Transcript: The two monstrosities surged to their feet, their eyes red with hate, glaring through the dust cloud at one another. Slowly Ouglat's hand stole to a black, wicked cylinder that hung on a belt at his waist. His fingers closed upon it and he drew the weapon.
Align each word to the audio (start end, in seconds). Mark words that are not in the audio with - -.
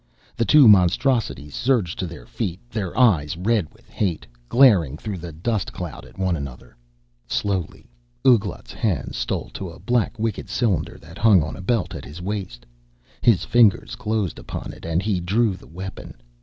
The 0.35 0.45
two 0.45 0.67
monstrosities 0.67 1.53
surged 1.53 1.99
to 1.99 2.07
their 2.07 2.25
feet, 2.25 2.59
their 2.71 2.97
eyes 2.97 3.37
red 3.37 3.71
with 3.71 3.87
hate, 3.91 4.25
glaring 4.49 4.97
through 4.97 5.19
the 5.19 5.31
dust 5.31 5.71
cloud 5.71 6.05
at 6.05 6.17
one 6.17 6.35
another. 6.35 6.75
Slowly 7.27 7.87
Ouglat's 8.25 8.73
hand 8.73 9.13
stole 9.13 9.51
to 9.53 9.69
a 9.69 9.77
black, 9.79 10.17
wicked 10.17 10.49
cylinder 10.49 10.97
that 11.03 11.19
hung 11.19 11.43
on 11.43 11.55
a 11.55 11.61
belt 11.61 11.93
at 11.93 12.05
his 12.05 12.19
waist. 12.19 12.65
His 13.21 13.45
fingers 13.45 13.93
closed 13.95 14.39
upon 14.39 14.73
it 14.73 14.85
and 14.87 15.03
he 15.03 15.19
drew 15.19 15.55
the 15.55 15.67
weapon. 15.67 16.15